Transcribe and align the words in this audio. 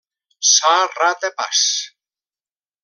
Ça 0.53 0.87
rata 0.99 1.29
pas. 1.37 1.57